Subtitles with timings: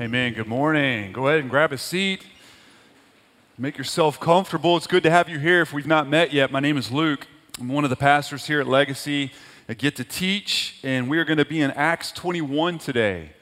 [0.00, 0.32] Amen.
[0.32, 1.12] Good morning.
[1.12, 2.26] Go ahead and grab a seat.
[3.56, 4.76] Make yourself comfortable.
[4.76, 5.60] It's good to have you here.
[5.60, 7.28] If we've not met yet, my name is Luke.
[7.60, 9.30] I'm one of the pastors here at Legacy.
[9.68, 13.34] I get to teach, and we are going to be in Acts 21 today.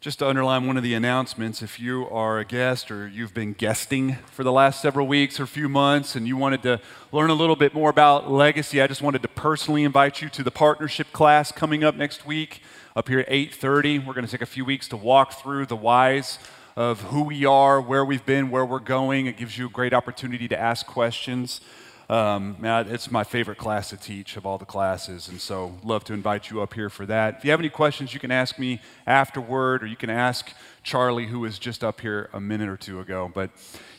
[0.00, 3.52] Just to underline one of the announcements, if you are a guest or you've been
[3.52, 6.80] guesting for the last several weeks or few months and you wanted to
[7.12, 10.42] learn a little bit more about Legacy, I just wanted to personally invite you to
[10.42, 12.62] the partnership class coming up next week
[12.96, 14.04] up here at 8:30.
[14.04, 16.38] We're going to take a few weeks to walk through the whys
[16.76, 19.26] of who we are, where we've been, where we're going.
[19.26, 21.60] It gives you a great opportunity to ask questions.
[22.08, 26.12] Um, it's my favorite class to teach of all the classes, and so love to
[26.12, 27.36] invite you up here for that.
[27.38, 30.52] If you have any questions, you can ask me afterward, or you can ask
[30.82, 33.30] Charlie, who was just up here a minute or two ago.
[33.32, 33.50] But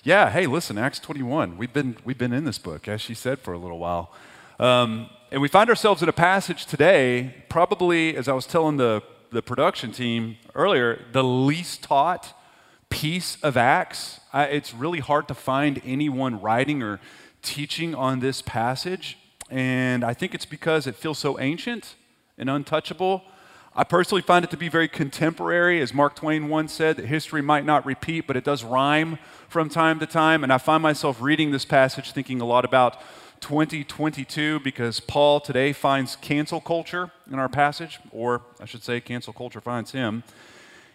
[0.03, 1.57] yeah, hey, listen, Acts 21.
[1.57, 4.11] We've been we've been in this book, as she said, for a little while.
[4.61, 9.01] Um, and we find ourselves in a passage today, probably, as I was telling the,
[9.31, 12.37] the production team earlier, the least taught
[12.91, 14.19] piece of Acts.
[14.31, 16.99] I, it's really hard to find anyone writing or
[17.41, 19.17] teaching on this passage.
[19.49, 21.95] And I think it's because it feels so ancient
[22.37, 23.23] and untouchable.
[23.75, 25.81] I personally find it to be very contemporary.
[25.81, 29.17] As Mark Twain once said, that history might not repeat, but it does rhyme
[29.49, 30.43] from time to time.
[30.43, 33.01] And I find myself reading this passage thinking a lot about
[33.41, 39.33] 2022 because Paul today finds cancel culture in our passage, or I should say, cancel
[39.33, 40.23] culture finds him.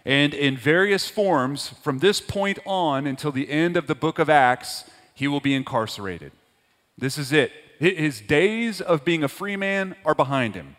[0.05, 4.31] And in various forms, from this point on until the end of the book of
[4.31, 6.33] Acts, he will be incarcerated.
[6.97, 7.53] This is it.
[7.79, 10.77] His days of being a free man are behind him.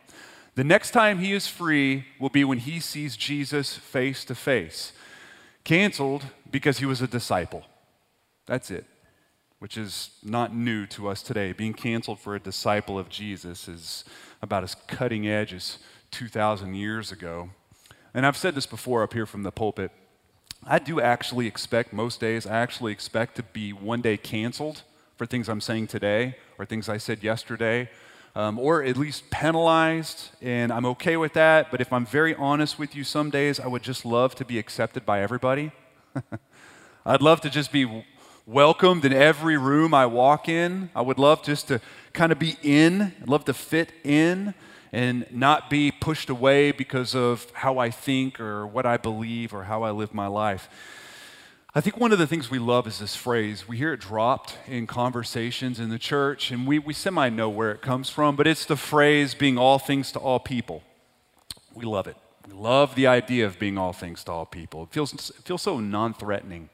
[0.56, 4.94] The next time he is free will be when he sees Jesus face to face.
[5.64, 7.64] Canceled because he was a disciple.
[8.48, 8.86] That's it
[9.60, 11.52] which is not new to us today.
[11.52, 14.06] Being canceled for a disciple of Jesus is
[14.42, 15.80] about as cutting edge as
[16.12, 17.50] 2,000 years ago.
[18.14, 19.92] And I've said this before up here from the pulpit.
[20.66, 24.84] I do actually expect, most days, I actually expect to be one day canceled
[25.16, 27.90] for things I'm saying today or things I said yesterday,
[28.36, 31.72] um, or at least penalized, and I'm okay with that.
[31.72, 34.60] But if I'm very honest with you, some days I would just love to be
[34.60, 35.72] accepted by everybody.
[37.06, 38.04] I'd love to just be
[38.48, 40.90] welcomed in every room I walk in.
[40.96, 41.82] I would love just to
[42.14, 44.54] kind of be in, I'd love to fit in
[44.94, 49.66] and not be pushed away because of how I think or what I believe or
[49.66, 50.70] how I live my life.
[51.76, 53.68] I think one of the things we love is this phrase.
[53.68, 57.72] We hear it dropped in conversations in the church, and we, we semi know where
[57.72, 60.84] it comes from, but it's the phrase being all things to all people.
[61.76, 62.16] We love it.
[62.48, 64.84] We love the idea of being all things to all people.
[64.84, 66.70] It feels, it feels so non threatening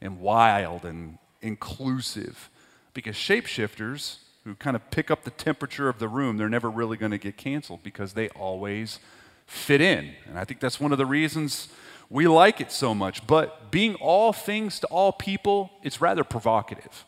[0.00, 2.50] and wild and inclusive.
[2.94, 6.96] Because shapeshifters who kind of pick up the temperature of the room, they're never really
[6.96, 8.98] going to get canceled because they always
[9.46, 10.14] fit in.
[10.26, 11.68] And I think that's one of the reasons
[12.10, 13.26] we like it so much.
[13.26, 17.04] But being all things to all people, it's rather provocative.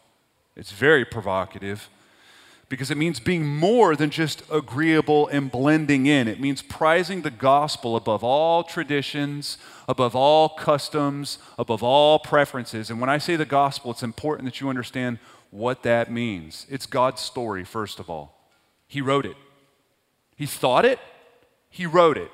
[0.56, 1.88] It's very provocative
[2.70, 6.28] because it means being more than just agreeable and blending in.
[6.28, 9.58] It means prizing the gospel above all traditions,
[9.88, 12.88] above all customs, above all preferences.
[12.88, 15.18] And when I say the gospel, it's important that you understand
[15.50, 16.64] what that means.
[16.70, 18.48] It's God's story, first of all.
[18.86, 19.36] He wrote it,
[20.36, 21.00] He thought it,
[21.70, 22.30] He wrote it.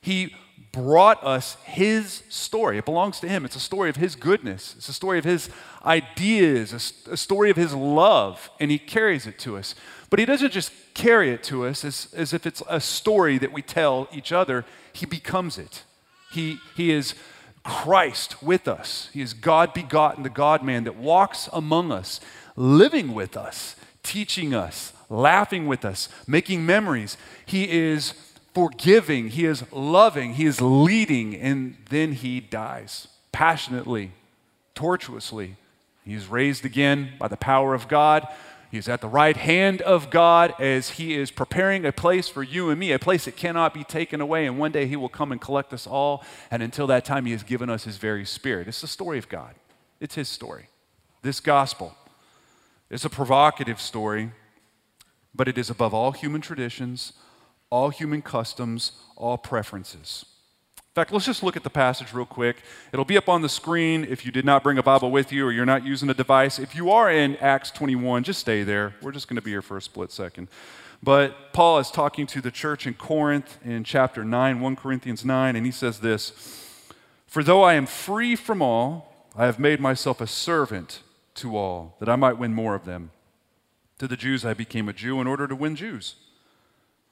[0.00, 0.34] He
[0.72, 2.78] brought us his story.
[2.78, 3.44] It belongs to him.
[3.44, 5.50] It's a story of his goodness, it's a story of his
[5.84, 9.74] ideas, a, story of his love, and he carries it to us.
[10.10, 13.52] But he doesn't just carry it to us as, as if it's a story that
[13.52, 15.84] we tell each other, he becomes it.
[16.32, 17.14] He, he is
[17.64, 19.08] Christ with us.
[19.12, 22.20] He is God begotten, the God man that walks among us,
[22.56, 27.16] living with us, teaching us, laughing with us, making memories.
[27.46, 28.14] He is
[28.54, 34.12] forgiving, He is loving, He is leading, and then He dies passionately,
[34.74, 35.56] tortuously.
[36.04, 38.26] He is raised again by the power of God.
[38.70, 42.42] He is at the right hand of God as He is preparing a place for
[42.42, 44.46] you and me, a place that cannot be taken away.
[44.46, 46.24] And one day He will come and collect us all.
[46.50, 48.68] And until that time, He has given us His very Spirit.
[48.68, 49.54] It's the story of God,
[50.00, 50.68] it's His story.
[51.22, 51.94] This gospel
[52.88, 54.32] is a provocative story,
[55.34, 57.12] but it is above all human traditions,
[57.70, 60.26] all human customs, all preferences.
[60.76, 62.62] In fact, let's just look at the passage real quick.
[62.92, 65.46] It'll be up on the screen if you did not bring a Bible with you
[65.46, 66.58] or you're not using a device.
[66.58, 68.96] If you are in Acts 21, just stay there.
[69.00, 70.48] We're just going to be here for a split second.
[71.00, 75.54] But Paul is talking to the church in Corinth in chapter 9, 1 Corinthians 9,
[75.54, 76.32] and he says this
[77.28, 81.02] For though I am free from all, I have made myself a servant
[81.36, 83.12] to all, that I might win more of them.
[84.00, 86.16] To the Jews, I became a Jew in order to win Jews.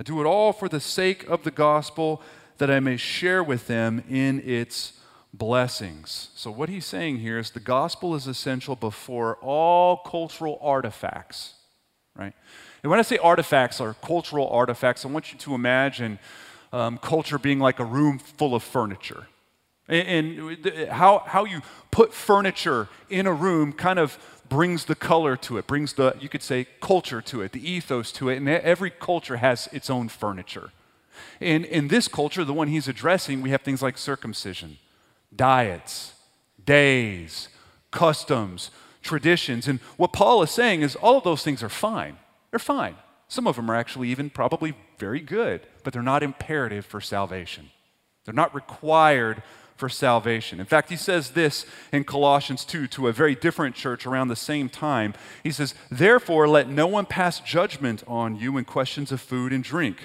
[0.00, 2.22] I do it all for the sake of the gospel,
[2.56, 4.94] that I may share with them in its
[5.34, 6.30] blessings.
[6.34, 11.52] So, what he's saying here is the gospel is essential before all cultural artifacts,
[12.16, 12.32] right?
[12.82, 16.18] And when I say artifacts or cultural artifacts, I want you to imagine
[16.72, 19.26] um, culture being like a room full of furniture.
[19.90, 21.60] And, and how, how you
[21.90, 26.28] put furniture in a room kind of brings the color to it, brings the, you
[26.28, 28.36] could say, culture to it, the ethos to it.
[28.36, 30.70] And every culture has its own furniture.
[31.40, 34.78] And in this culture, the one he's addressing, we have things like circumcision,
[35.34, 36.14] diets,
[36.64, 37.48] days,
[37.90, 38.70] customs,
[39.02, 39.66] traditions.
[39.66, 42.16] And what Paul is saying is all of those things are fine.
[42.50, 42.96] They're fine.
[43.28, 47.70] Some of them are actually even probably very good, but they're not imperative for salvation.
[48.24, 49.42] They're not required
[49.80, 50.60] for salvation.
[50.60, 54.36] In fact, he says this in Colossians 2 to a very different church around the
[54.36, 55.14] same time.
[55.42, 59.64] He says, Therefore, let no one pass judgment on you in questions of food and
[59.64, 59.96] drink,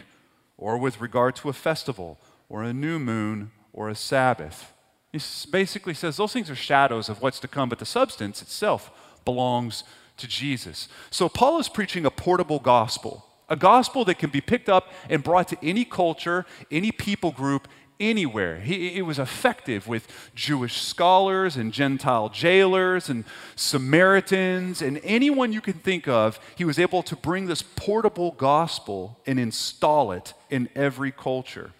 [0.57, 2.17] or with regard to a festival,
[2.49, 4.71] or a new moon, or a Sabbath.
[5.11, 5.19] He
[5.51, 8.89] basically says those things are shadows of what's to come, but the substance itself
[9.25, 9.83] belongs
[10.17, 10.87] to Jesus.
[11.11, 15.21] So Paul is preaching a portable gospel, a gospel that can be picked up and
[15.23, 17.67] brought to any culture, any people group,
[17.99, 18.59] anywhere.
[18.59, 23.25] He, it was effective with Jewish scholars and Gentile jailers and
[23.55, 26.39] Samaritans and anyone you can think of.
[26.55, 31.71] He was able to bring this portable gospel and install it in every culture.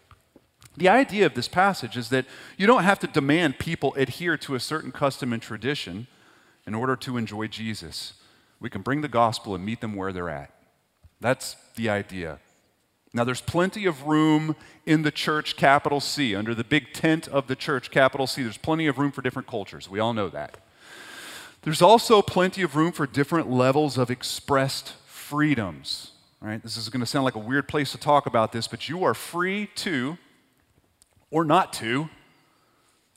[0.78, 2.26] The idea of this passage is that
[2.58, 6.08] you don't have to demand people adhere to a certain custom and tradition
[6.68, 8.14] in order to enjoy Jesus.
[8.60, 10.52] We can bring the gospel and meet them where they're at.
[11.22, 12.40] That's the idea.
[13.16, 17.48] Now, there's plenty of room in the church, capital C, under the big tent of
[17.48, 18.44] the church, capital C.
[18.44, 19.90] There's plenty of room for different cultures.
[19.90, 20.58] We all know that.
[21.62, 26.12] There's also plenty of room for different levels of expressed freedoms.
[26.42, 26.62] Right?
[26.62, 29.06] This is going to sound like a weird place to talk about this, but you
[29.06, 30.18] are free to,
[31.32, 32.10] or not to,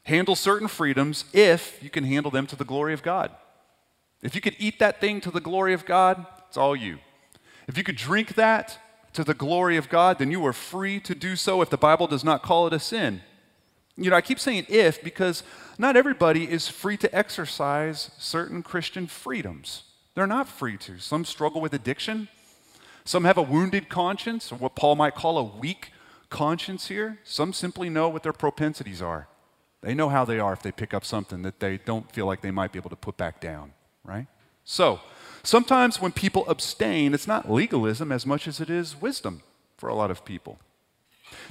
[0.05, 3.33] handle certain freedoms if you can handle them to the glory of God.
[4.23, 7.01] If you could eat that thing to the glory of God, it's all you.
[7.67, 8.79] If you could drink that,
[9.19, 12.07] to the glory of God, then you are free to do so if the Bible
[12.07, 13.21] does not call it a sin.
[13.97, 15.43] You know, I keep saying if because
[15.77, 19.83] not everybody is free to exercise certain Christian freedoms.
[20.15, 21.01] They're not free to.
[21.01, 22.29] Some struggle with addiction.
[23.05, 25.91] Some have a wounded conscience, or what Paul might call a weak
[26.31, 27.19] conscience here.
[27.25, 29.27] Some simply know what their propensities are.
[29.81, 32.41] They know how they are if they pick up something that they don't feel like
[32.41, 33.73] they might be able to put back down,
[34.05, 34.29] right?
[34.63, 35.01] So,
[35.43, 39.43] Sometimes when people abstain, it's not legalism as much as it is wisdom
[39.77, 40.59] for a lot of people.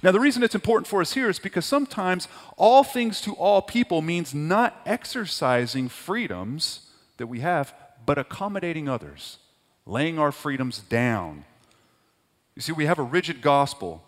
[0.02, 3.62] Now, the reason it's important for us here is because sometimes all things to all
[3.62, 7.74] people means not exercising freedoms that we have,
[8.06, 9.38] but accommodating others,
[9.86, 11.46] laying our freedoms down.
[12.56, 14.04] You see, we have a rigid gospel,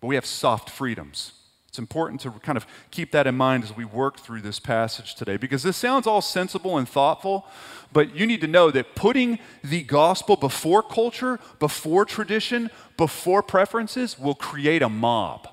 [0.00, 1.32] but we have soft freedoms.
[1.72, 5.14] It's important to kind of keep that in mind as we work through this passage
[5.14, 7.46] today because this sounds all sensible and thoughtful,
[7.94, 14.18] but you need to know that putting the gospel before culture, before tradition, before preferences
[14.18, 15.48] will create a mob.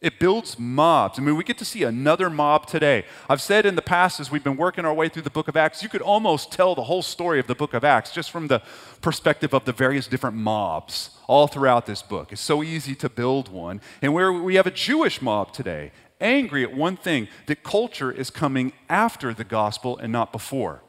[0.00, 1.18] It builds mobs.
[1.18, 3.04] I mean, we get to see another mob today.
[3.28, 5.58] I've said in the past, as we've been working our way through the book of
[5.58, 8.46] Acts, you could almost tell the whole story of the book of Acts just from
[8.46, 8.62] the
[9.02, 12.32] perspective of the various different mobs all throughout this book.
[12.32, 13.82] It's so easy to build one.
[14.00, 18.30] And where we have a Jewish mob today, angry at one thing that culture is
[18.30, 20.82] coming after the gospel and not before.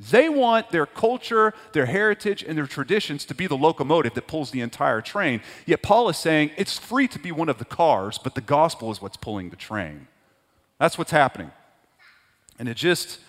[0.00, 4.50] They want their culture, their heritage, and their traditions to be the locomotive that pulls
[4.50, 5.42] the entire train.
[5.66, 8.90] Yet Paul is saying it's free to be one of the cars, but the gospel
[8.90, 10.08] is what's pulling the train.
[10.78, 11.50] That's what's happening.
[12.58, 13.20] And it just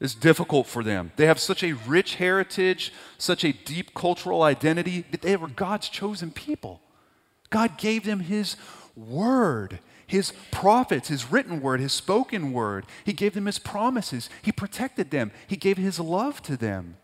[0.00, 1.12] is difficult for them.
[1.14, 5.88] They have such a rich heritage, such a deep cultural identity, that they were God's
[5.88, 6.80] chosen people.
[7.50, 8.56] God gave them His
[8.96, 12.86] word his prophets, his written word, his spoken word.
[13.04, 14.30] He gave them his promises.
[14.42, 15.30] He protected them.
[15.46, 16.96] He gave his love to them.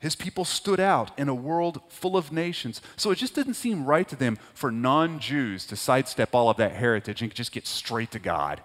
[0.00, 2.80] His people stood out in a world full of nations.
[2.96, 6.56] So it just didn't seem right to them for non Jews to sidestep all of
[6.56, 8.62] that heritage and just get straight to God,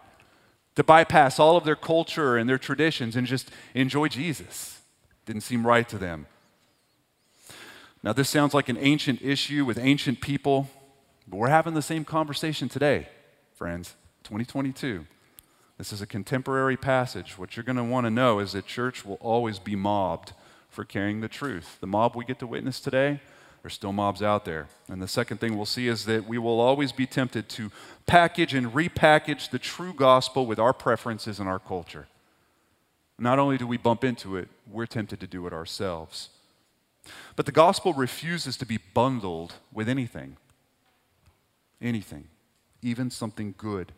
[0.76, 4.80] to bypass all of their culture and their traditions and just enjoy Jesus.
[5.26, 6.28] Didn't seem right to them.
[8.02, 10.70] Now, this sounds like an ancient issue with ancient people,
[11.28, 13.08] but we're having the same conversation today
[13.56, 15.06] friends, 2022.
[15.78, 17.38] This is a contemporary passage.
[17.38, 20.34] What you're going to want to know is that church will always be mobbed
[20.70, 21.78] for carrying the truth.
[21.80, 23.20] The mob we get to witness today,
[23.62, 24.68] there's still mobs out there.
[24.88, 27.72] And the second thing we'll see is that we will always be tempted to
[28.06, 32.08] package and repackage the true gospel with our preferences and our culture.
[33.20, 36.30] Not only do we bump into it, we're tempted to do it ourselves.
[37.36, 40.38] But the gospel refuses to be bundled with anything.
[41.82, 42.30] Anything,
[42.84, 43.92] even something good.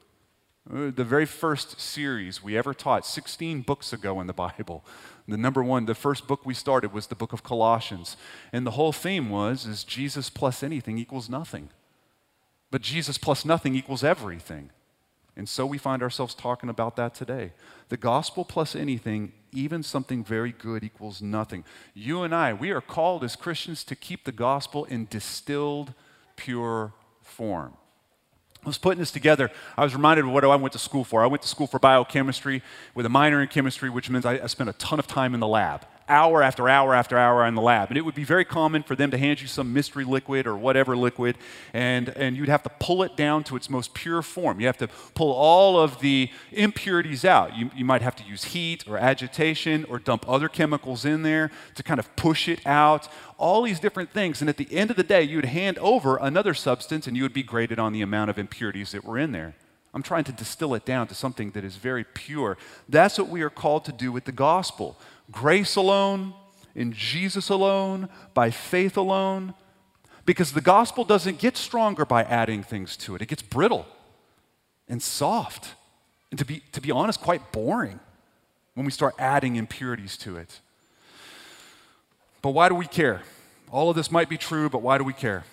[0.68, 4.84] Uh, the very first series we ever taught, 16 books ago in the Bible,
[5.28, 8.18] the number one, the first book we started was the book of Colossians.
[8.52, 11.70] And the whole theme was is Jesus plus anything equals nothing.
[12.72, 14.70] But Jesus plus nothing equals everything.
[15.38, 17.52] And so we find ourselves talking about that today.
[17.90, 21.64] The gospel plus anything, even something very good, equals nothing.
[21.94, 25.94] You and I, we are called as Christians to keep the gospel in distilled,
[26.36, 27.74] pure form.
[28.66, 29.52] I was putting this together.
[29.78, 31.24] I was reminded of what I went to school for.
[31.24, 32.64] I went to school for biochemistry
[32.96, 35.40] with a minor in chemistry, which means I, I spent a ton of time in
[35.40, 37.90] the lab hour after hour after hour in the lab.
[37.90, 40.56] And it would be very common for them to hand you some mystery liquid or
[40.56, 41.38] whatever liquid,
[41.74, 44.60] and, and you'd have to pull it down to its most pure form.
[44.60, 47.58] You have to pull all of the impurities out.
[47.58, 51.52] You, you might have to use heat or agitation or dump other chemicals in there
[51.76, 53.08] to kind of push it out.
[53.38, 54.42] All these different things.
[54.42, 57.24] And at the end of the day, you would hand over another substance and you
[57.24, 59.56] would be graded on the amount of impurities that were in there.
[59.96, 62.58] I'm trying to distill it down to something that is very pure.
[62.90, 64.98] That's what we are called to do with the gospel
[65.32, 66.34] grace alone,
[66.76, 69.54] in Jesus alone, by faith alone.
[70.26, 73.86] Because the gospel doesn't get stronger by adding things to it, it gets brittle
[74.88, 75.76] and soft.
[76.32, 78.00] And to be, to be honest, quite boring
[78.74, 80.60] when we start adding impurities to it.
[82.42, 83.22] But why do we care?
[83.72, 85.46] All of this might be true, but why do we care?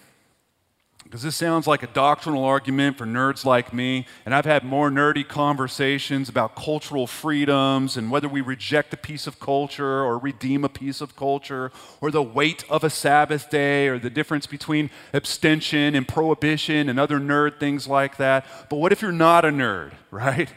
[1.05, 4.91] Because this sounds like a doctrinal argument for nerds like me, and I've had more
[4.91, 10.65] nerdy conversations about cultural freedoms and whether we reject a piece of culture or redeem
[10.65, 14.91] a piece of culture, or the weight of a Sabbath day, or the difference between
[15.13, 18.47] abstention and prohibition and other nerd things like that.
[18.71, 20.49] But what if you're not a nerd, right?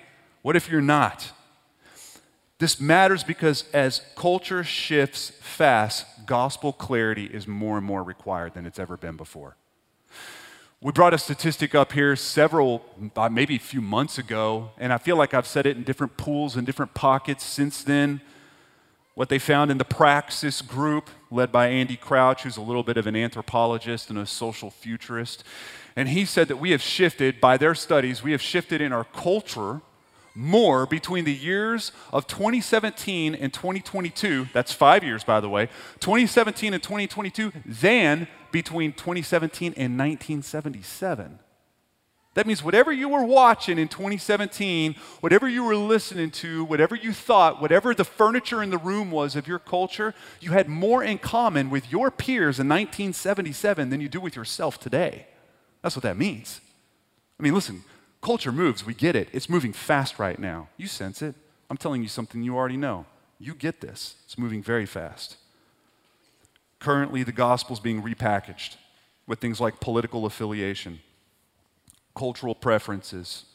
[0.41, 1.31] What if you're not?
[2.59, 8.65] This matters because as culture shifts fast, gospel clarity is more and more required than
[8.65, 9.57] it's ever been before.
[10.85, 14.99] We brought a statistic up here several, uh, maybe a few months ago, and I
[14.99, 18.21] feel like I've said it in different pools and different pockets since then.
[19.15, 22.97] What they found in the Praxis group, led by Andy Crouch, who's a little bit
[22.97, 25.43] of an anthropologist and a social futurist.
[25.95, 29.05] And he said that we have shifted, by their studies, we have shifted in our
[29.05, 29.81] culture
[30.35, 35.67] more between the years of 2017 and 2022, that's five years, by the way,
[35.99, 41.39] 2017 and 2022, than between 2017 and 1977.
[42.35, 47.13] That means whatever you were watching in 2017, whatever you were listening to, whatever you
[47.13, 51.17] thought, whatever the furniture in the room was of your culture, you had more in
[51.17, 55.27] common with your peers in 1977 than you do with yourself today.
[55.81, 56.59] That's what that means.
[57.39, 57.85] I mean, listen,
[58.25, 59.29] culture moves, we get it.
[59.33, 60.67] It's moving fast right now.
[60.77, 61.35] You sense it.
[61.69, 63.05] I'm telling you something you already know.
[63.37, 64.15] You get this.
[64.25, 65.37] It's moving very fast.
[66.79, 68.77] Currently, the gospel is being repackaged
[69.27, 71.01] with things like political affiliation,
[72.15, 73.45] cultural preferences,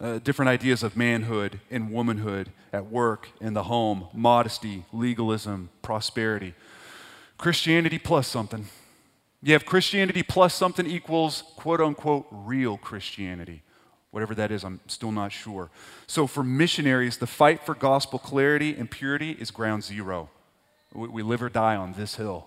[0.00, 6.54] uh, different ideas of manhood and womanhood at work, in the home, modesty, legalism, prosperity.
[7.38, 8.68] Christianity plus something.
[9.44, 13.62] You have Christianity plus something equals quote unquote real Christianity.
[14.10, 15.70] Whatever that is, I'm still not sure.
[16.06, 20.30] So, for missionaries, the fight for gospel clarity and purity is ground zero.
[20.94, 22.46] We live or die on this hill.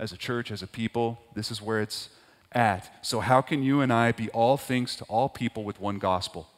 [0.00, 2.08] As a church, as a people, this is where it's
[2.50, 2.90] at.
[3.02, 6.48] So, how can you and I be all things to all people with one gospel?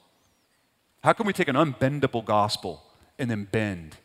[1.03, 2.83] How can we take an unbendable gospel
[3.19, 3.99] and then bend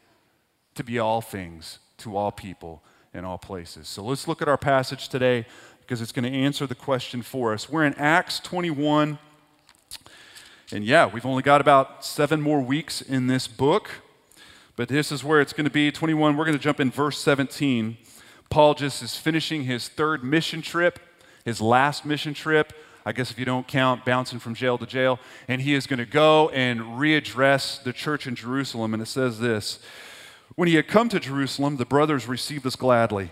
[0.75, 2.83] to be all things to all people
[3.13, 3.87] in all places?
[3.87, 5.45] So, let's look at our passage today
[5.89, 7.67] because it's going to answer the question for us.
[7.67, 9.17] We're in Acts 21.
[10.71, 13.89] And yeah, we've only got about seven more weeks in this book.
[14.75, 16.37] But this is where it's going to be 21.
[16.37, 17.97] We're going to jump in verse 17.
[18.51, 20.99] Paul just is finishing his third mission trip,
[21.43, 22.71] his last mission trip.
[23.03, 25.19] I guess if you don't count bouncing from jail to jail.
[25.47, 28.93] And he is going to go and readdress the church in Jerusalem.
[28.93, 29.79] And it says this
[30.53, 33.31] When he had come to Jerusalem, the brothers received us gladly.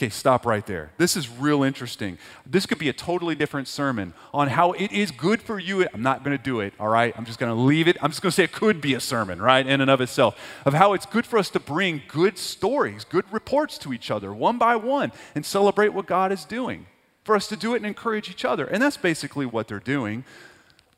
[0.00, 0.92] Okay, stop right there.
[0.96, 2.16] This is real interesting.
[2.46, 5.86] This could be a totally different sermon on how it is good for you.
[5.92, 7.12] I'm not going to do it, all right?
[7.18, 7.98] I'm just going to leave it.
[8.00, 10.40] I'm just going to say it could be a sermon, right, in and of itself,
[10.64, 14.32] of how it's good for us to bring good stories, good reports to each other,
[14.32, 16.86] one by one, and celebrate what God is doing.
[17.24, 18.64] For us to do it and encourage each other.
[18.64, 20.24] And that's basically what they're doing,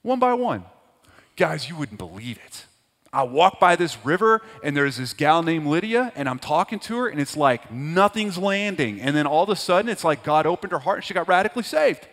[0.02, 0.62] one by one.
[1.34, 2.66] Guys, you wouldn't believe it.
[3.14, 6.96] I walk by this river and there's this gal named Lydia and I'm talking to
[6.98, 9.02] her and it's like nothing's landing.
[9.02, 11.28] And then all of a sudden it's like God opened her heart and she got
[11.28, 12.08] radically saved.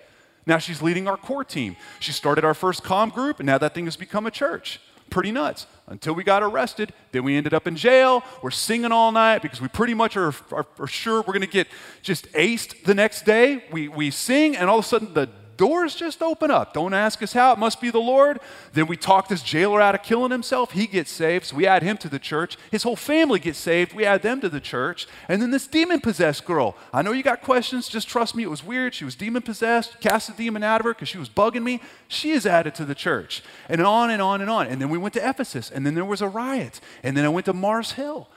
[0.46, 1.78] Now she's leading our core team.
[2.02, 4.82] She started our first com group and now that thing has become a church.
[5.10, 5.68] Pretty nuts.
[5.88, 8.22] Until we got arrested, then we ended up in jail.
[8.44, 11.48] We're singing all night because we pretty much are, are, are sure we're going to
[11.48, 11.68] get
[12.02, 13.64] just aced the next day.
[13.72, 15.30] We, we sing and all of a sudden the
[15.60, 16.74] doors just open up.
[16.74, 18.40] Don't ask us how, it must be the Lord.
[18.72, 20.72] Then we talk this jailer out of killing himself.
[20.72, 22.58] He gets saved, so we add him to the church.
[22.72, 23.94] His whole family gets saved.
[23.94, 25.06] We add them to the church.
[25.28, 26.78] And then this demon possessed girl.
[26.94, 28.96] I know you got questions, just trust me, it was weird.
[28.96, 31.82] She was demon possessed, cast the demon out of her because she was bugging me.
[32.08, 33.44] She is added to the church.
[33.68, 34.66] And on and on and on.
[34.66, 36.80] And then we went to Ephesus, and then there was a riot.
[37.04, 38.30] And then I went to Mars Hill.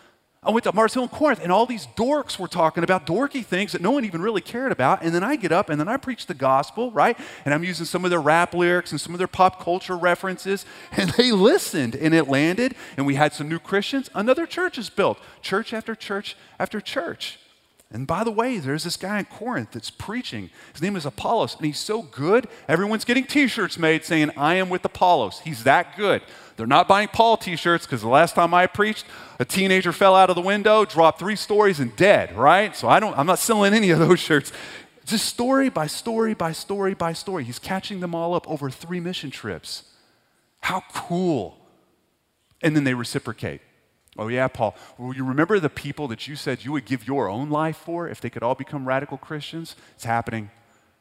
[0.44, 3.44] I went to Mars Hill in Corinth, and all these dorks were talking about dorky
[3.44, 5.00] things that no one even really cared about.
[5.00, 7.16] And then I get up and then I preach the gospel, right?
[7.44, 10.66] And I'm using some of their rap lyrics and some of their pop culture references.
[10.94, 12.74] And they listened, and it landed.
[12.96, 14.10] And we had some new Christians.
[14.14, 17.38] Another church is built, church after church after church.
[17.92, 20.48] And by the way, there's this guy in Corinth that's preaching.
[20.72, 24.54] His name is Apollos, and he's so good, everyone's getting t shirts made saying, I
[24.54, 25.40] am with Apollos.
[25.40, 26.22] He's that good.
[26.56, 29.06] They're not buying Paul t shirts because the last time I preached,
[29.38, 32.76] a teenager fell out of the window, dropped three stories, and dead, right?
[32.76, 34.52] So I don't, I'm not selling any of those shirts.
[35.04, 37.44] Just story by story by story by story.
[37.44, 39.84] He's catching them all up over three mission trips.
[40.60, 41.58] How cool.
[42.62, 43.60] And then they reciprocate.
[44.16, 44.76] Oh, yeah, Paul.
[44.98, 48.08] Well, you remember the people that you said you would give your own life for
[48.08, 49.74] if they could all become radical Christians?
[49.94, 50.50] It's happening.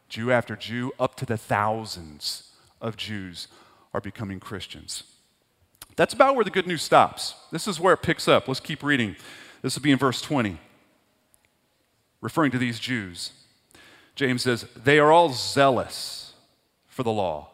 [0.07, 3.47] Jew after Jew, up to the thousands of Jews
[3.93, 5.03] are becoming Christians.
[5.95, 7.35] That's about where the good news stops.
[7.51, 8.47] This is where it picks up.
[8.47, 9.15] Let's keep reading.
[9.61, 10.57] This will be in verse 20,
[12.21, 13.33] referring to these Jews.
[14.15, 16.33] James says, They are all zealous
[16.87, 17.49] for the law,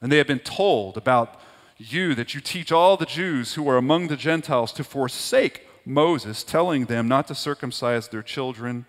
[0.00, 1.40] and they have been told about
[1.78, 6.44] you that you teach all the Jews who are among the Gentiles to forsake Moses,
[6.44, 8.84] telling them not to circumcise their children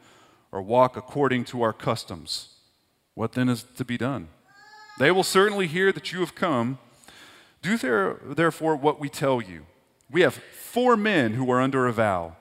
[0.51, 2.55] or walk according to our customs.
[3.15, 4.27] What then is to be done?
[4.99, 6.79] They will certainly hear that you have come
[7.61, 9.65] do there, therefore what we tell you.
[10.09, 12.35] We have four men who are under a vow.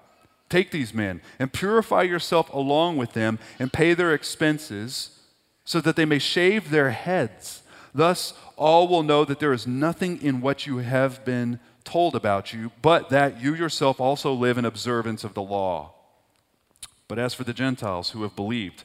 [0.48, 5.20] Take these men and purify yourself along with them and pay their expenses
[5.64, 7.62] so that they may shave their heads.
[7.94, 12.52] Thus, all will know that there is nothing in what you have been told about
[12.52, 15.94] you, but that you yourself also live in observance of the law.
[17.08, 18.84] But as for the Gentiles who have believed,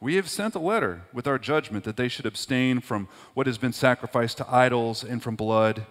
[0.00, 3.58] we have sent a letter with our judgment that they should abstain from what has
[3.58, 5.84] been sacrificed to idols, and from blood,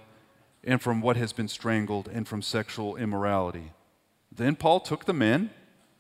[0.63, 3.71] and from what has been strangled, and from sexual immorality.
[4.31, 5.51] Then Paul took the men,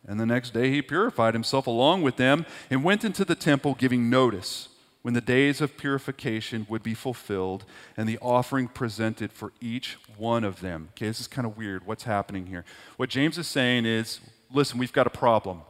[0.07, 3.75] and the next day he purified himself along with them, and went into the temple,
[3.75, 4.69] giving notice
[5.03, 7.63] when the days of purification would be fulfilled,
[7.95, 10.89] and the offering presented for each one of them.
[10.91, 11.85] Okay, this is kind of weird.
[11.85, 12.65] What's happening here?
[12.97, 14.19] What James is saying is
[14.51, 15.61] listen, we've got a problem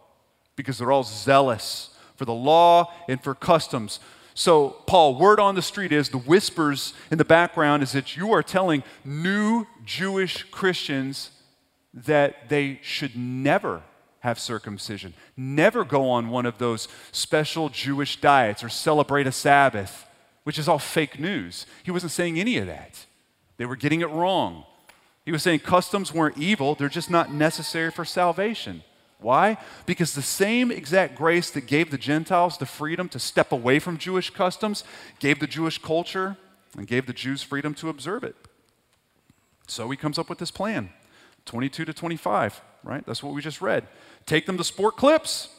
[0.56, 4.00] because they're all zealous for the law, and for customs.
[4.36, 8.32] So, Paul, word on the street is the whispers in the background is that you
[8.34, 11.32] are telling new Jewish Christians
[11.94, 13.82] that they should never
[14.20, 20.06] have circumcision, never go on one of those special Jewish diets or celebrate a Sabbath,
[20.44, 21.66] which is all fake news.
[21.84, 23.06] He wasn't saying any of that.
[23.58, 24.66] They were getting it wrong.
[25.26, 28.84] He was saying customs weren't evil, they're just not necessary for salvation.
[29.20, 29.58] Why?
[29.86, 33.98] Because the same exact grace that gave the Gentiles the freedom to step away from
[33.98, 34.84] Jewish customs
[35.20, 36.38] gave the Jewish culture
[36.78, 38.36] and gave the Jews freedom to observe it.
[39.68, 40.90] So he comes up with this plan
[41.46, 43.06] 22 to 25, right?
[43.06, 43.88] That's what we just read.
[44.26, 45.50] Take them to sport clips,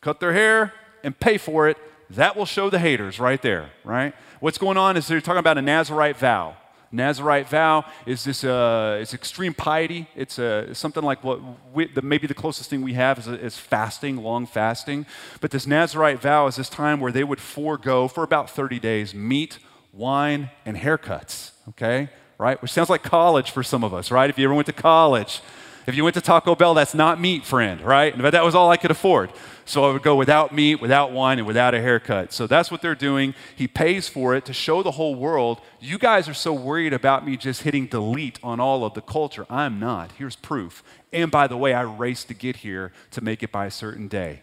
[0.00, 1.78] cut their hair, and pay for it.
[2.10, 4.14] That will show the haters right there, right?
[4.40, 6.56] What's going on is they're talking about a Nazarite vow.
[6.92, 10.06] Nazarite vow is this uh, it's extreme piety.
[10.14, 11.40] It's uh, something like what
[11.72, 15.06] we, the, maybe the closest thing we have is, is fasting, long fasting.
[15.40, 19.14] But this Nazarite vow is this time where they would forego for about 30 days
[19.14, 19.58] meat,
[19.92, 21.52] wine, and haircuts.
[21.70, 22.60] Okay, right?
[22.60, 24.28] Which sounds like college for some of us, right?
[24.28, 25.40] If you ever went to college,
[25.86, 28.16] if you went to Taco Bell, that's not meat, friend, right?
[28.16, 29.30] But that was all I could afford.
[29.64, 32.32] So I would go without meat, without wine, and without a haircut.
[32.32, 33.34] So that's what they're doing.
[33.54, 37.26] He pays for it to show the whole world you guys are so worried about
[37.26, 39.46] me just hitting delete on all of the culture.
[39.48, 40.12] I'm not.
[40.18, 40.82] Here's proof.
[41.12, 44.08] And by the way, I raced to get here to make it by a certain
[44.08, 44.42] day.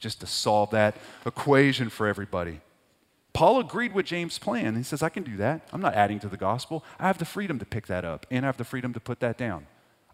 [0.00, 2.60] just to solve that equation for everybody.
[3.32, 4.74] Paul agreed with James' plan.
[4.74, 5.68] He says, I can do that.
[5.72, 6.84] I'm not adding to the gospel.
[6.98, 9.20] I have the freedom to pick that up, and I have the freedom to put
[9.20, 9.66] that down.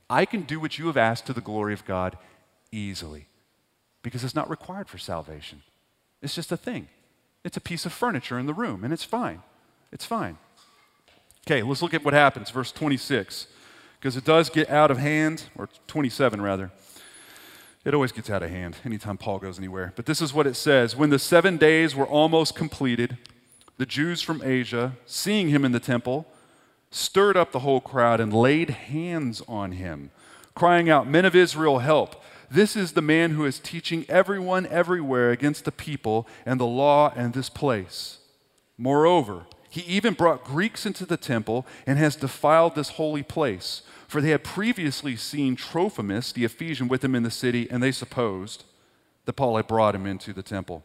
[0.08, 2.16] I can do what you have asked to the glory of God
[2.70, 3.26] easily
[4.02, 5.62] because it's not required for salvation.
[6.22, 6.88] It's just a thing.
[7.44, 9.42] It's a piece of furniture in the room, and it's fine.
[9.92, 10.38] It's fine.
[11.46, 13.46] Okay, let's look at what happens, verse 26,
[13.98, 16.72] because it does get out of hand, or 27 rather.
[17.84, 19.92] It always gets out of hand anytime Paul goes anywhere.
[19.94, 23.16] But this is what it says When the seven days were almost completed,
[23.78, 26.26] the Jews from Asia, seeing him in the temple,
[26.90, 30.10] stirred up the whole crowd and laid hands on him,
[30.54, 32.22] crying out, Men of Israel, help!
[32.50, 37.12] This is the man who is teaching everyone everywhere against the people and the law
[37.16, 38.18] and this place.
[38.78, 43.82] Moreover, he even brought Greeks into the temple and has defiled this holy place.
[44.06, 47.92] For they had previously seen Trophimus, the Ephesian, with him in the city, and they
[47.92, 48.64] supposed
[49.24, 50.84] that Paul had brought him into the temple.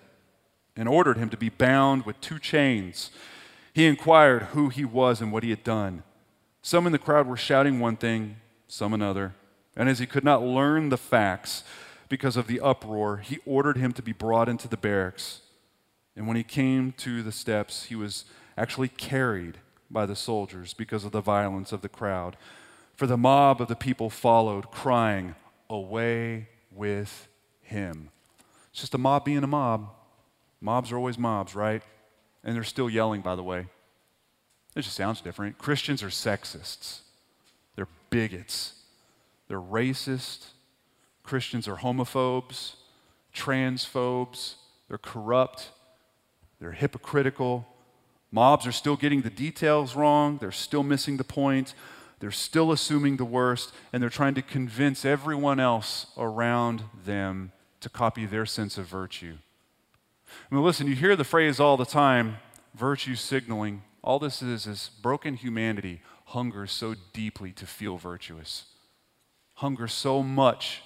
[0.81, 3.11] and ordered him to be bound with two chains.
[3.71, 6.01] He inquired who he was and what he had done.
[6.63, 9.35] Some in the crowd were shouting one thing, some another.
[9.75, 11.63] And as he could not learn the facts
[12.09, 15.41] because of the uproar, he ordered him to be brought into the barracks.
[16.15, 18.25] And when he came to the steps, he was
[18.57, 19.59] actually carried
[19.91, 22.37] by the soldiers because of the violence of the crowd.
[22.95, 25.35] For the mob of the people followed, crying,
[25.69, 27.27] Away with
[27.61, 28.09] him.
[28.71, 29.91] It's just a mob being a mob.
[30.61, 31.81] Mobs are always mobs, right?
[32.43, 33.67] And they're still yelling, by the way.
[34.75, 35.57] It just sounds different.
[35.57, 36.99] Christians are sexists,
[37.75, 38.73] they're bigots,
[39.47, 40.47] they're racist.
[41.23, 42.75] Christians are homophobes,
[43.33, 44.55] transphobes,
[44.87, 45.69] they're corrupt,
[46.59, 47.67] they're hypocritical,
[48.31, 51.75] Mobs are still getting the details wrong, they're still missing the point,
[52.19, 57.89] they're still assuming the worst, and they're trying to convince everyone else around them to
[57.89, 59.35] copy their sense of virtue.
[60.51, 62.37] I mean, listen, you hear the phrase all the time
[62.73, 63.83] virtue signaling.
[64.03, 68.65] All this is is broken humanity hungers so deeply to feel virtuous,
[69.55, 70.81] hungers so much,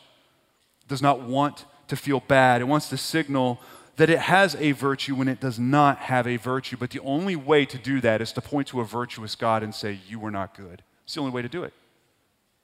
[0.87, 2.61] does not want to feel bad.
[2.61, 3.59] It wants to signal
[3.97, 6.77] that it has a virtue when it does not have a virtue.
[6.77, 9.73] But the only way to do that is to point to a virtuous God and
[9.73, 10.83] say, You were not good.
[11.05, 11.73] It's the only way to do it.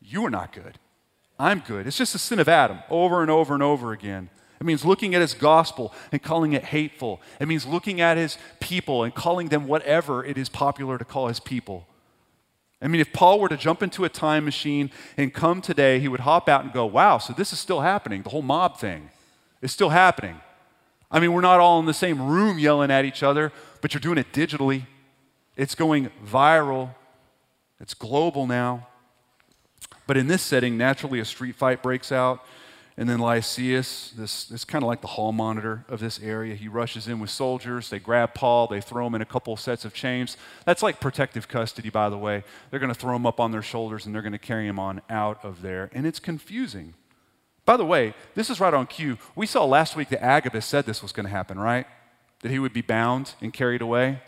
[0.01, 0.77] You are not good.
[1.39, 1.87] I'm good.
[1.87, 4.29] It's just the sin of Adam over and over and over again.
[4.61, 7.19] It means looking at his gospel and calling it hateful.
[7.39, 11.29] It means looking at his people and calling them whatever it is popular to call
[11.29, 11.87] his people.
[12.79, 16.07] I mean, if Paul were to jump into a time machine and come today, he
[16.07, 18.21] would hop out and go, Wow, so this is still happening.
[18.21, 19.09] The whole mob thing
[19.63, 20.39] is still happening.
[21.09, 23.99] I mean, we're not all in the same room yelling at each other, but you're
[23.99, 24.85] doing it digitally.
[25.57, 26.93] It's going viral,
[27.79, 28.87] it's global now.
[30.05, 32.45] But in this setting, naturally a street fight breaks out.
[32.97, 36.67] And then Lysias, this, this kind of like the hall monitor of this area, he
[36.67, 37.89] rushes in with soldiers.
[37.89, 40.37] They grab Paul, they throw him in a couple sets of chains.
[40.65, 42.43] That's like protective custody, by the way.
[42.69, 44.77] They're going to throw him up on their shoulders and they're going to carry him
[44.77, 45.89] on out of there.
[45.93, 46.93] And it's confusing
[47.65, 49.17] by the way, this is right on cue.
[49.35, 51.85] We saw last week that Agabus said this was going to happen, right?
[52.41, 54.21] That he would be bound and carried away.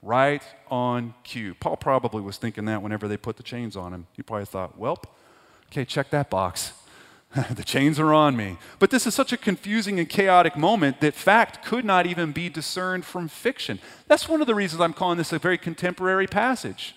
[0.00, 1.54] Right on cue.
[1.54, 4.06] Paul probably was thinking that whenever they put the chains on him.
[4.12, 5.02] He probably thought, well,
[5.66, 6.72] okay, check that box.
[7.50, 8.56] the chains are on me.
[8.78, 12.48] But this is such a confusing and chaotic moment that fact could not even be
[12.48, 13.78] discerned from fiction.
[14.06, 16.94] That's one of the reasons I'm calling this a very contemporary passage.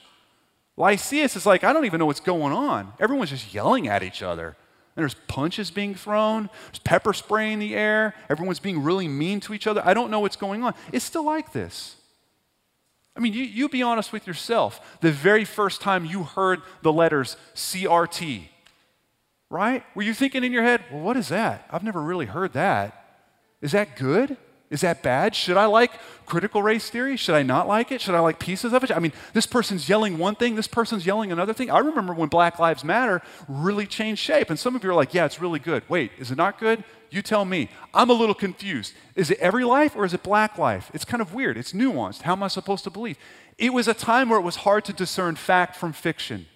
[0.77, 2.93] Lysias is like, I don't even know what's going on.
[2.99, 4.55] Everyone's just yelling at each other.
[4.95, 9.39] And there's punches being thrown, there's pepper spray in the air, everyone's being really mean
[9.41, 9.81] to each other.
[9.85, 10.73] I don't know what's going on.
[10.91, 11.95] It's still like this.
[13.15, 14.99] I mean, you, you be honest with yourself.
[15.01, 18.47] The very first time you heard the letters CRT,
[19.51, 19.83] right?
[19.93, 21.67] Were you thinking in your head, well, what is that?
[21.69, 23.19] I've never really heard that.
[23.61, 24.37] Is that good?
[24.69, 25.35] Is that bad?
[25.35, 25.91] Should I like
[26.25, 27.17] critical race theory?
[27.17, 27.99] Should I not like it?
[27.99, 28.91] Should I like pieces of it?
[28.91, 31.69] I mean, this person's yelling one thing, this person's yelling another thing.
[31.69, 35.13] I remember when Black Lives Matter really changed shape, and some of you are like,
[35.13, 35.83] yeah, it's really good.
[35.89, 36.85] Wait, is it not good?
[37.09, 37.69] You tell me.
[37.93, 38.93] I'm a little confused.
[39.15, 40.89] Is it every life or is it black life?
[40.93, 41.57] It's kind of weird.
[41.57, 42.21] It's nuanced.
[42.21, 43.17] How am I supposed to believe?
[43.57, 46.47] It was a time where it was hard to discern fact from fiction.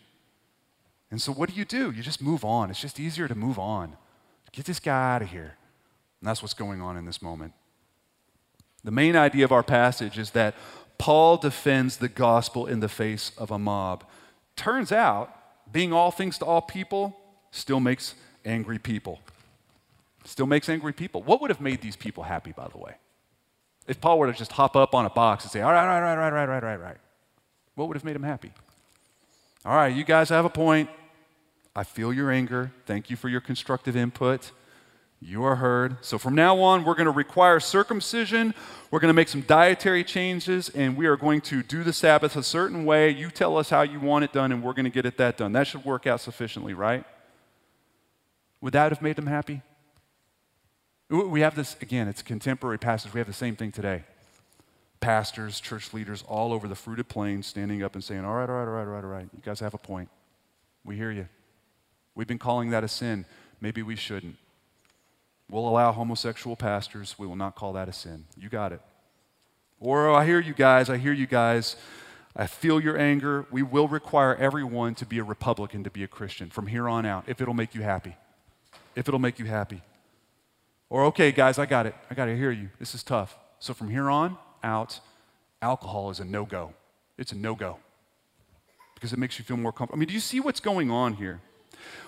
[1.16, 1.92] And so, what do you do?
[1.92, 2.70] You just move on.
[2.70, 3.96] It's just easier to move on.
[4.52, 5.56] Get this guy out of here.
[6.20, 7.54] And that's what's going on in this moment.
[8.84, 10.56] The main idea of our passage is that
[10.98, 14.04] Paul defends the gospel in the face of a mob.
[14.58, 15.34] Turns out,
[15.72, 17.18] being all things to all people
[17.50, 19.22] still makes angry people.
[20.26, 21.24] Still makes angry people.
[21.24, 22.96] What would have made these people happy, by the way?
[23.88, 26.02] If Paul were to just hop up on a box and say, all right, all
[26.02, 26.98] right, all right, all right, all right, all right,
[27.76, 28.52] what would have made him happy?
[29.64, 30.90] All right, you guys have a point.
[31.76, 32.72] I feel your anger.
[32.86, 34.52] Thank you for your constructive input.
[35.20, 35.98] You are heard.
[36.02, 38.54] So from now on, we're going to require circumcision.
[38.92, 42.36] We're going to make some dietary changes, and we are going to do the Sabbath
[42.36, 43.10] a certain way.
[43.10, 45.38] You tell us how you want it done, and we're going to get it that
[45.38, 45.52] done.
[45.52, 47.04] That should work out sufficiently, right?
[48.62, 49.62] Would that have made them happy?
[51.10, 53.14] We have this, again, it's contemporary passage.
[53.14, 54.04] We have the same thing today.
[55.02, 58.56] Pastors, church leaders all over the fruited plains standing up and saying, All right, all
[58.56, 59.30] right, all right, all right, all right.
[59.36, 60.10] You guys have a point.
[60.84, 61.28] We hear you.
[62.16, 63.26] We've been calling that a sin.
[63.62, 64.38] Maybe we shouldn't.
[65.50, 67.16] We'll allow homosexual pastors.
[67.20, 68.26] We will not call that a sin.
[68.38, 68.82] You got it.
[69.80, 70.90] Or, oh, I hear you guys.
[70.90, 71.76] I hear you guys.
[72.36, 73.46] I feel your anger.
[73.52, 77.06] We will require everyone to be a Republican to be a Christian from here on
[77.06, 78.16] out, if it'll make you happy.
[78.96, 79.82] If it'll make you happy.
[80.90, 81.96] Or, okay, guys, I got it.
[82.10, 82.70] I got to hear you.
[82.80, 83.38] This is tough.
[83.60, 85.00] So from here on out,
[85.62, 86.74] alcohol is a no go.
[87.18, 87.80] It's a no go
[88.96, 89.98] because it makes you feel more comfortable.
[89.98, 91.42] I mean, do you see what's going on here?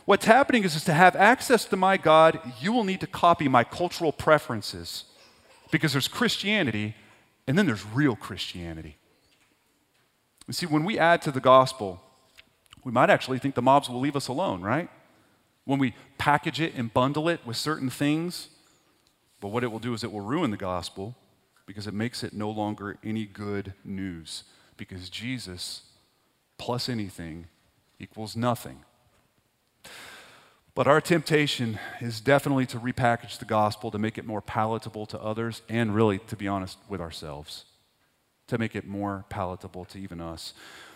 [0.06, 3.48] What's happening is, is to have access to my God, you will need to copy
[3.48, 5.06] my cultural preferences
[5.72, 6.96] because there's Christianity
[7.48, 8.98] and then there's real Christianity.
[10.48, 12.02] You see, when we add to the gospel,
[12.84, 14.90] we might actually think the mobs will leave us alone, right?
[15.66, 18.48] When we package it and bundle it with certain things,
[19.42, 21.16] but what it will do is it will ruin the gospel
[21.66, 24.44] because it makes it no longer any good news.
[24.78, 25.84] Because Jesus
[26.58, 27.48] plus anything
[28.00, 28.84] equals nothing.
[30.78, 35.20] But our temptation is definitely to repackage the gospel to make it more palatable to
[35.20, 37.66] others and really, to be honest, with ourselves,
[38.46, 40.54] to make it more palatable to even us.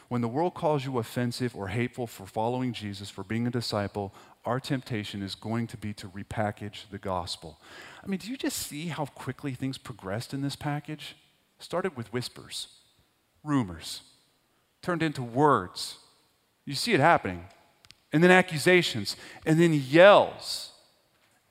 [0.08, 4.14] When the world calls you offensive or hateful for following Jesus, for being a disciple,
[4.46, 7.60] our temptation is going to be to repackage the gospel.
[8.04, 11.16] I mean, do you just see how quickly things progressed in this package?
[11.58, 12.68] Started with whispers,
[13.44, 14.02] rumors,
[14.84, 15.98] turned into words.
[16.66, 17.46] You see it happening
[18.14, 20.72] and then accusations, and then yells.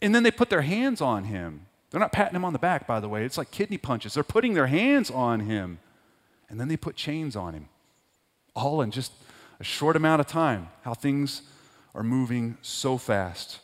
[0.02, 1.66] And then they put their hands on him.
[1.90, 3.24] They're not patting him on the back, by the way.
[3.24, 4.14] It's like kidney punches.
[4.14, 5.78] They're putting their hands on him.
[6.48, 7.68] And then they put chains on him.
[8.54, 9.12] All in just
[9.58, 11.42] a short amount of time, how things
[11.94, 13.60] are moving so fast.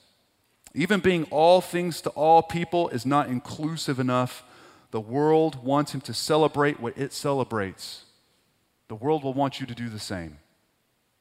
[0.74, 4.44] Even being all things to all people is not inclusive enough.
[4.90, 8.04] The world wants him to celebrate what it celebrates.
[8.88, 10.38] The world will want you to do the same.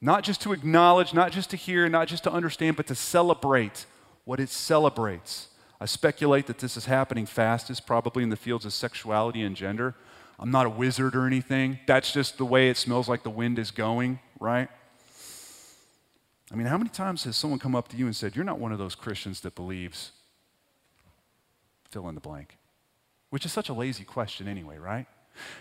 [0.01, 3.85] Not just to acknowledge, not just to hear, not just to understand, but to celebrate
[4.23, 5.49] what it celebrates.
[5.79, 9.95] I speculate that this is happening fastest, probably in the fields of sexuality and gender.
[10.39, 11.79] I'm not a wizard or anything.
[11.87, 14.69] That's just the way it smells like the wind is going, right?
[16.51, 18.59] I mean, how many times has someone come up to you and said, You're not
[18.59, 20.11] one of those Christians that believes,
[21.89, 22.57] fill in the blank?
[23.29, 25.07] Which is such a lazy question, anyway, right?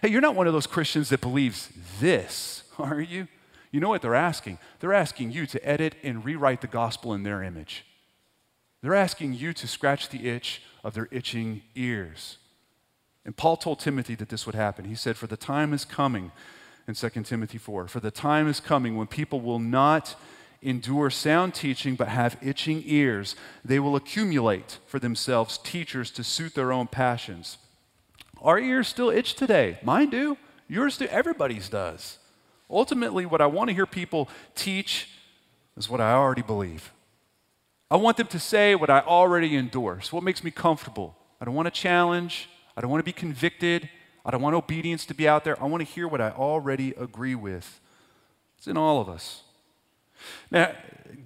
[0.03, 1.71] Hey, you're not one of those Christians that believes
[2.01, 3.29] this, are you?
[3.75, 4.59] You know what they're asking?
[4.79, 7.85] They're asking you to edit and rewrite the gospel in their image.
[8.83, 12.39] They're asking you to scratch the itch of their itching ears.
[13.25, 14.85] And Paul told Timothy that this would happen.
[14.85, 16.31] He said, For the time is coming,
[16.87, 20.15] in 2 Timothy 4, for the time is coming when people will not
[20.63, 23.35] endure sound teaching but have itching ears.
[23.65, 27.59] They will accumulate for themselves teachers to suit their own passions.
[28.41, 29.81] Our ears still itch today.
[29.83, 30.39] Mine do.
[30.69, 31.07] Yours do.
[31.07, 32.19] Everybody's does.
[32.71, 35.09] Ultimately, what I want to hear people teach
[35.77, 36.93] is what I already believe.
[37.91, 41.17] I want them to say what I already endorse, what makes me comfortable.
[41.41, 43.89] I don't want to challenge, I don't want to be convicted,
[44.25, 45.63] I don't want obedience to be out there.
[45.63, 47.81] I want to hear what I already agree with.
[48.57, 49.43] It's in all of us.
[50.51, 50.73] Now,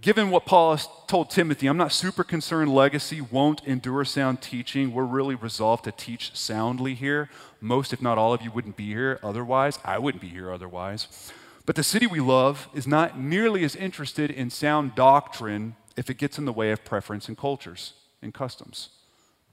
[0.00, 4.92] given what Paul has told Timothy, I'm not super concerned legacy won't endure sound teaching.
[4.92, 7.28] We're really resolved to teach soundly here.
[7.60, 9.78] Most, if not all of you, wouldn't be here otherwise.
[9.84, 11.32] I wouldn't be here otherwise.
[11.66, 16.18] But the city we love is not nearly as interested in sound doctrine if it
[16.18, 18.90] gets in the way of preference and cultures and customs.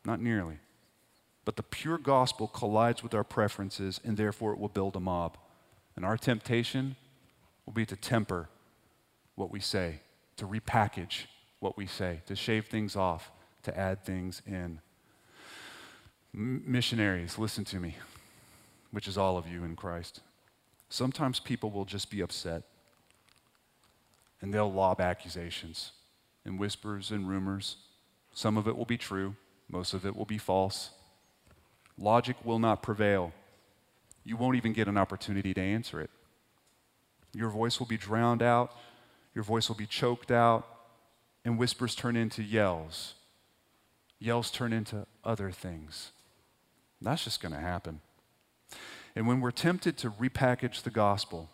[0.06, 0.60] Not nearly.
[1.43, 5.38] But the pure gospel collides with our preferences, and therefore it will build a mob.
[5.95, 6.95] And our temptation
[7.65, 8.50] will be to temper
[9.36, 10.00] what we say,
[10.38, 11.26] to repackage
[11.60, 13.32] what we say, to shave things off,
[13.63, 14.80] to add things in.
[16.34, 17.95] Missionaries, listen to me,
[18.91, 20.21] which is all of you in Christ.
[20.89, 22.63] Sometimes people will just be upset
[24.41, 25.91] and they'll lob accusations
[26.43, 27.78] and whispers and rumors.
[28.34, 29.36] Some of it will be true,
[29.69, 30.91] most of it will be false.
[31.98, 33.32] Logic will not prevail.
[34.24, 36.10] You won't even get an opportunity to answer it.
[37.34, 38.76] Your voice will be drowned out,
[39.36, 40.65] your voice will be choked out,
[41.43, 43.13] and whispers turn into yells.
[44.17, 46.12] Yells turn into other things.
[47.02, 48.00] That's just going to happen.
[49.15, 51.50] And when we're tempted to repackage the gospel,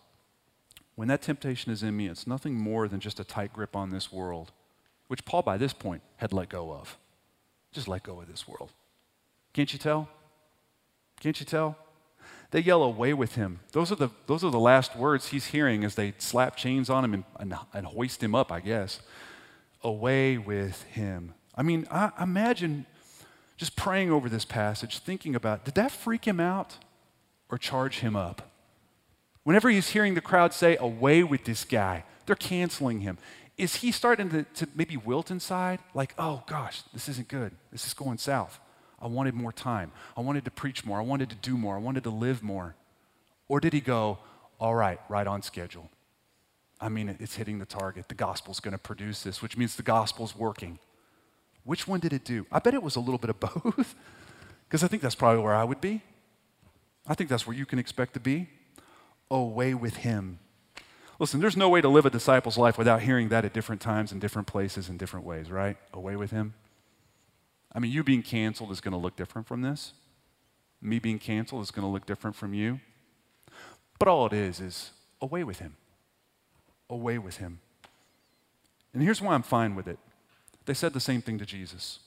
[0.95, 3.89] when that temptation is in me, it's nothing more than just a tight grip on
[3.89, 4.51] this world,
[5.07, 6.97] which Paul, by this point, had let go of.
[7.71, 8.71] Just let go of this world.
[9.53, 10.07] Can't you tell?
[11.19, 11.77] Can't you tell?
[12.51, 13.61] They yell away with him.
[13.71, 17.05] Those are the, those are the last words he's hearing as they slap chains on
[17.05, 18.99] him and, and, and hoist him up, I guess.
[19.83, 21.33] Away with him.
[21.55, 22.85] I mean, I imagine
[23.55, 26.77] just praying over this passage, thinking about did that freak him out
[27.49, 28.51] or charge him up?
[29.43, 33.17] Whenever he's hearing the crowd say, away with this guy, they're canceling him.
[33.57, 35.79] Is he starting to, to maybe wilt inside?
[35.93, 37.53] Like, oh gosh, this isn't good.
[37.71, 38.59] This is going south.
[39.01, 39.91] I wanted more time.
[40.15, 40.99] I wanted to preach more.
[40.99, 41.75] I wanted to do more.
[41.75, 42.75] I wanted to live more.
[43.47, 44.19] Or did he go,
[44.59, 45.89] all right, right on schedule?
[46.79, 48.07] I mean, it's hitting the target.
[48.09, 50.79] The gospel's going to produce this, which means the gospel's working.
[51.63, 52.45] Which one did it do?
[52.51, 53.95] I bet it was a little bit of both,
[54.67, 56.01] because I think that's probably where I would be.
[57.07, 58.49] I think that's where you can expect to be.
[59.29, 60.39] Away with him.
[61.19, 64.11] Listen, there's no way to live a disciple's life without hearing that at different times,
[64.11, 65.77] in different places, in different ways, right?
[65.93, 66.55] Away with him.
[67.73, 69.93] I mean, you being canceled is going to look different from this.
[70.81, 72.79] Me being canceled is going to look different from you.
[73.99, 75.75] But all it is is away with him.
[76.89, 77.59] Away with him.
[78.93, 79.99] And here's why I'm fine with it.
[80.65, 81.99] They said the same thing to Jesus.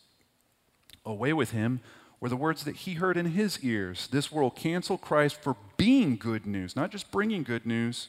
[1.07, 1.81] Away with him
[2.21, 4.09] were the words that he heard in his ears.
[4.09, 8.09] This world cancel Christ for being good news, not just bringing good news,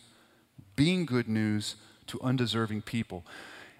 [0.76, 1.76] being good news
[2.08, 3.26] to undeserving people.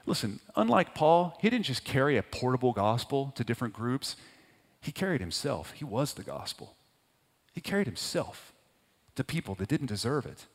[0.06, 4.16] Listen, unlike Paul, he didn't just carry a portable gospel to different groups,
[4.80, 5.72] he carried himself.
[5.72, 6.76] He was the gospel.
[7.54, 8.54] He carried himself
[9.16, 10.46] to people that didn't deserve it,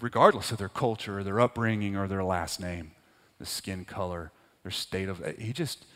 [0.00, 2.92] regardless of their culture or their upbringing or their last name,
[3.38, 5.24] the skin color, their state of.
[5.38, 5.86] He just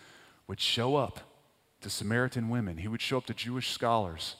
[0.46, 1.20] would show up
[1.80, 4.36] to Samaritan women, he would show up to Jewish scholars,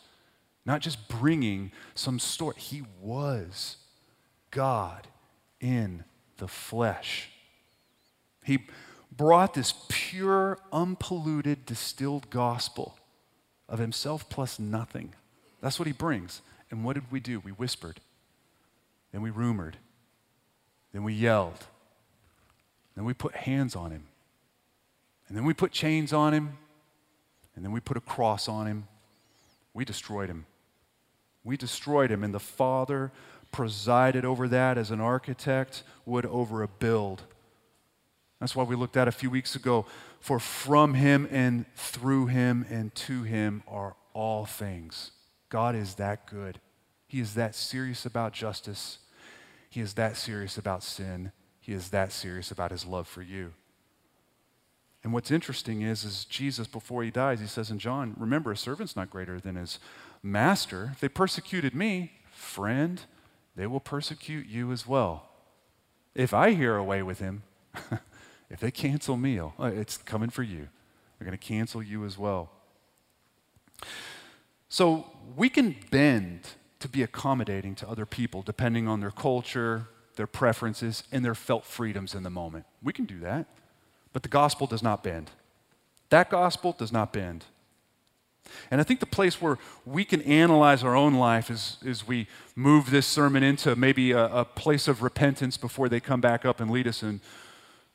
[0.65, 2.57] not just bringing some story.
[2.57, 3.79] He was
[4.51, 5.09] God
[5.61, 6.05] in
[6.39, 7.31] the flesh.
[8.45, 8.61] He
[9.11, 12.99] brought this pure, unpolluted, distilled gospel
[13.69, 15.15] of himself plus nothing.
[15.61, 16.43] That's what he brings.
[16.71, 17.41] And what did we do?
[17.41, 18.01] We whispered.
[19.13, 19.79] Then we rumored.
[20.93, 21.67] Then we yelled.
[22.95, 24.05] Then we put hands on him.
[25.29, 26.59] And then we put chains on him.
[27.57, 28.87] And then we put a cross on him.
[29.73, 30.47] We destroyed him.
[31.45, 32.23] We destroyed him.
[32.23, 33.11] And the Father
[33.53, 37.23] presided over that as an architect would over a build.
[38.45, 39.87] That's why we looked at a few weeks ago.
[40.21, 45.13] For from him and through him and to him are all things.
[45.49, 46.61] God is that good.
[47.07, 48.99] He is that serious about justice.
[49.71, 51.33] He is that serious about sin.
[51.59, 53.55] He is that serious about his love for you.
[55.03, 58.59] And what's interesting is, is Jesus, before he dies, he says in John, remember, a
[58.59, 59.79] servant's not greater than his
[60.23, 60.91] master.
[60.93, 63.01] If they persecuted me, friend,
[63.57, 65.31] they will persecute you as well.
[66.15, 67.45] If I hear away with him,
[68.51, 70.69] If they cancel me, oh, it's coming for you.
[71.19, 72.51] They're going to cancel you as well.
[74.69, 76.41] So we can bend
[76.81, 81.65] to be accommodating to other people depending on their culture, their preferences, and their felt
[81.65, 82.67] freedoms in the moment.
[82.83, 83.47] We can do that.
[84.13, 85.31] But the gospel does not bend.
[86.11, 87.45] That gospel does not bend.
[88.71, 92.27] And I think the place where we can analyze our own life is, is we
[92.55, 96.61] move this sermon into maybe a, a place of repentance before they come back up
[96.61, 97.21] and lead us in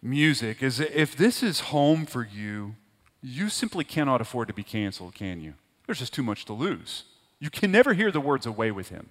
[0.01, 2.75] music is if this is home for you,
[3.21, 5.53] you simply cannot afford to be canceled, can you?
[5.85, 7.03] There's just too much to lose.
[7.39, 9.09] You can never hear the words away with him.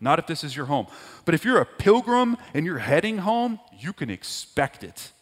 [0.00, 0.86] Not if this is your home.
[1.24, 5.12] But if you're a pilgrim and you're heading home, you can expect it.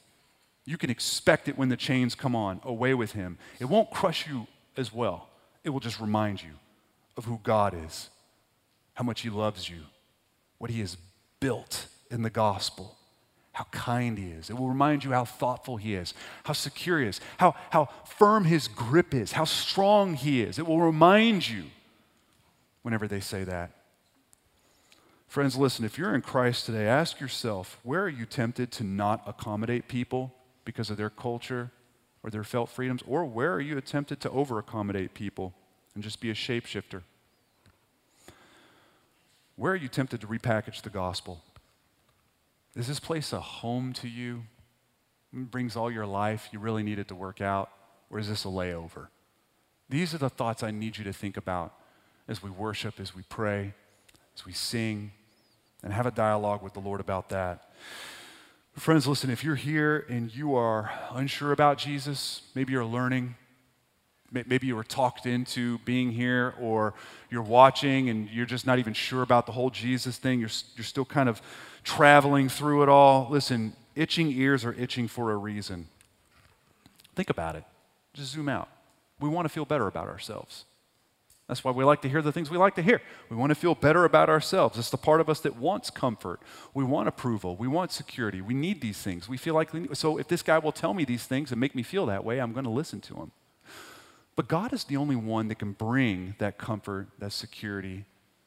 [0.64, 3.38] You can expect it when the chains come on, away with him.
[3.60, 5.28] It won't crush you as well.
[5.64, 6.52] It will just remind you
[7.16, 8.10] of who God is,
[8.94, 9.82] how much he loves you,
[10.58, 10.96] what he has
[11.40, 12.95] built in the gospel
[13.56, 14.50] how kind he is.
[14.50, 16.12] It will remind you how thoughtful he is,
[16.44, 20.58] how secure he is, how, how firm his grip is, how strong he is.
[20.58, 21.64] It will remind you
[22.82, 23.70] whenever they say that.
[25.26, 29.22] Friends, listen, if you're in Christ today, ask yourself where are you tempted to not
[29.26, 30.34] accommodate people
[30.66, 31.70] because of their culture
[32.22, 33.02] or their felt freedoms?
[33.06, 35.54] Or where are you tempted to over accommodate people
[35.94, 37.00] and just be a shapeshifter?
[39.56, 41.42] Where are you tempted to repackage the gospel?
[42.76, 44.44] Is this place a home to you?
[45.32, 47.70] It brings all your life you really need it to work out?
[48.10, 49.08] Or is this a layover?
[49.88, 51.74] These are the thoughts I need you to think about
[52.28, 53.72] as we worship, as we pray,
[54.36, 55.12] as we sing,
[55.82, 57.72] and have a dialogue with the Lord about that.
[58.74, 63.36] Friends, listen, if you're here and you are unsure about Jesus, maybe you're learning,
[64.30, 66.94] maybe you were talked into being here, or
[67.30, 70.84] you're watching and you're just not even sure about the whole Jesus thing, you're, you're
[70.84, 71.40] still kind of
[71.86, 73.28] traveling through it all.
[73.30, 75.86] Listen, itching ears are itching for a reason.
[77.14, 77.64] Think about it.
[78.12, 78.68] Just zoom out.
[79.20, 80.64] We want to feel better about ourselves.
[81.46, 83.00] That's why we like to hear the things we like to hear.
[83.30, 84.76] We want to feel better about ourselves.
[84.76, 86.40] It's the part of us that wants comfort.
[86.74, 87.54] We want approval.
[87.54, 88.40] We want security.
[88.40, 89.28] We need these things.
[89.28, 91.84] We feel like, so if this guy will tell me these things and make me
[91.84, 93.30] feel that way, I'm going to listen to him.
[94.34, 98.06] But God is the only one that can bring that comfort, that security,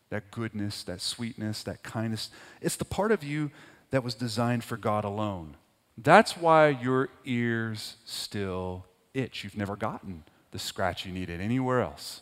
[0.10, 2.30] that goodness, that sweetness, that kindness.
[2.62, 3.52] It's the part of you
[3.92, 5.56] that was designed for God alone.
[5.98, 9.44] That's why your ears still itch.
[9.44, 12.22] You've never gotten the scratch you needed anywhere else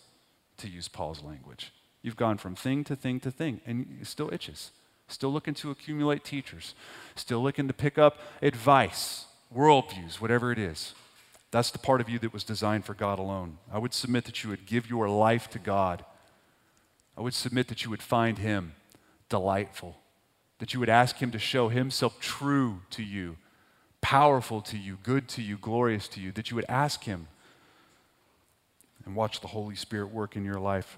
[0.57, 1.71] to use Paul's language.
[2.01, 4.71] You've gone from thing to thing to thing, and it still itches.
[5.07, 6.75] Still looking to accumulate teachers,
[7.15, 9.25] still looking to pick up advice,
[9.55, 10.93] worldviews, whatever it is.
[11.51, 13.57] That's the part of you that was designed for God alone.
[13.71, 16.03] I would submit that you would give your life to God.
[17.17, 18.73] I would submit that you would find Him
[19.27, 19.97] delightful,
[20.59, 23.37] that you would ask Him to show Himself true to you,
[24.01, 27.27] powerful to you, good to you, glorious to you, that you would ask Him
[29.03, 30.95] and watch the Holy Spirit work in your life